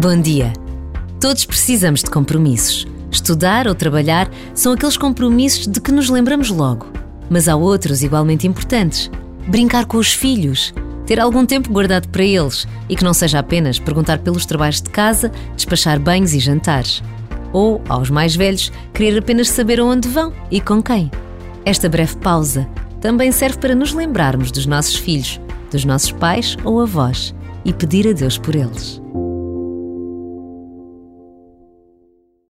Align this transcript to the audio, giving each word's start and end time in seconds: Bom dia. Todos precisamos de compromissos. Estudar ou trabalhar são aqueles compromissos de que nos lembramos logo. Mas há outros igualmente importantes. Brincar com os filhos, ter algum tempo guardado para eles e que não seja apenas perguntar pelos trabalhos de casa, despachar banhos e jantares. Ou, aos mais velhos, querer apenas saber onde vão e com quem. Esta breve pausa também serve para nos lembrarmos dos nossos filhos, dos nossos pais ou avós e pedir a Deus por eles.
Bom 0.00 0.20
dia. 0.20 0.52
Todos 1.20 1.44
precisamos 1.44 2.04
de 2.04 2.10
compromissos. 2.10 2.86
Estudar 3.10 3.66
ou 3.66 3.74
trabalhar 3.74 4.30
são 4.54 4.72
aqueles 4.72 4.96
compromissos 4.96 5.66
de 5.66 5.80
que 5.80 5.90
nos 5.90 6.08
lembramos 6.08 6.50
logo. 6.50 6.86
Mas 7.28 7.48
há 7.48 7.56
outros 7.56 8.04
igualmente 8.04 8.46
importantes. 8.46 9.10
Brincar 9.48 9.86
com 9.86 9.96
os 9.96 10.12
filhos, 10.12 10.72
ter 11.04 11.18
algum 11.18 11.44
tempo 11.44 11.72
guardado 11.72 12.08
para 12.10 12.22
eles 12.22 12.64
e 12.88 12.94
que 12.94 13.02
não 13.02 13.12
seja 13.12 13.40
apenas 13.40 13.80
perguntar 13.80 14.20
pelos 14.20 14.46
trabalhos 14.46 14.80
de 14.80 14.88
casa, 14.88 15.32
despachar 15.56 15.98
banhos 15.98 16.32
e 16.32 16.38
jantares. 16.38 17.02
Ou, 17.52 17.82
aos 17.88 18.08
mais 18.08 18.36
velhos, 18.36 18.70
querer 18.94 19.18
apenas 19.18 19.48
saber 19.48 19.80
onde 19.80 20.06
vão 20.06 20.32
e 20.48 20.60
com 20.60 20.80
quem. 20.80 21.10
Esta 21.64 21.88
breve 21.88 22.16
pausa 22.18 22.68
também 23.00 23.32
serve 23.32 23.58
para 23.58 23.74
nos 23.74 23.92
lembrarmos 23.92 24.52
dos 24.52 24.64
nossos 24.64 24.94
filhos, 24.94 25.40
dos 25.72 25.84
nossos 25.84 26.12
pais 26.12 26.56
ou 26.62 26.80
avós 26.80 27.34
e 27.64 27.72
pedir 27.72 28.06
a 28.06 28.12
Deus 28.12 28.38
por 28.38 28.54
eles. 28.54 29.02